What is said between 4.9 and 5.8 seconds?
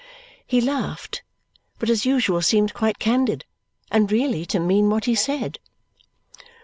he said.